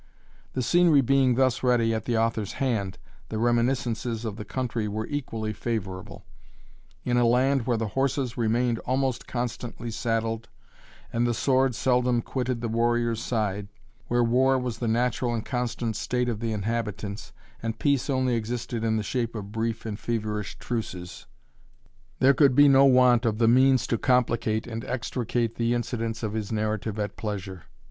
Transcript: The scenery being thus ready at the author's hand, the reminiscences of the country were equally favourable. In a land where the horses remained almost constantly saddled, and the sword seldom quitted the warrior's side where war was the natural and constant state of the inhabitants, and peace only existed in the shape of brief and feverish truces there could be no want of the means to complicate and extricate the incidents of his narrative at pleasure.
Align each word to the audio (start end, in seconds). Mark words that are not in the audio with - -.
The 0.53 0.63
scenery 0.63 1.01
being 1.01 1.35
thus 1.35 1.61
ready 1.61 1.93
at 1.93 2.05
the 2.05 2.17
author's 2.17 2.53
hand, 2.53 2.97
the 3.29 3.37
reminiscences 3.37 4.25
of 4.25 4.35
the 4.35 4.43
country 4.43 4.87
were 4.87 5.05
equally 5.05 5.53
favourable. 5.53 6.25
In 7.03 7.17
a 7.17 7.27
land 7.27 7.67
where 7.67 7.77
the 7.77 7.89
horses 7.89 8.35
remained 8.35 8.79
almost 8.79 9.27
constantly 9.27 9.91
saddled, 9.91 10.49
and 11.13 11.27
the 11.27 11.35
sword 11.35 11.75
seldom 11.75 12.23
quitted 12.23 12.61
the 12.61 12.67
warrior's 12.67 13.21
side 13.21 13.67
where 14.07 14.23
war 14.23 14.57
was 14.57 14.79
the 14.79 14.87
natural 14.87 15.35
and 15.35 15.45
constant 15.45 15.95
state 15.95 16.29
of 16.29 16.39
the 16.39 16.51
inhabitants, 16.51 17.31
and 17.61 17.77
peace 17.77 18.09
only 18.09 18.33
existed 18.33 18.83
in 18.83 18.97
the 18.97 19.03
shape 19.03 19.35
of 19.35 19.51
brief 19.51 19.85
and 19.85 19.99
feverish 19.99 20.57
truces 20.57 21.27
there 22.17 22.33
could 22.33 22.55
be 22.55 22.67
no 22.67 22.85
want 22.85 23.23
of 23.23 23.37
the 23.37 23.47
means 23.47 23.85
to 23.85 23.99
complicate 23.99 24.65
and 24.65 24.83
extricate 24.85 25.57
the 25.57 25.75
incidents 25.75 26.23
of 26.23 26.33
his 26.33 26.51
narrative 26.51 26.97
at 26.97 27.15
pleasure. 27.17 27.65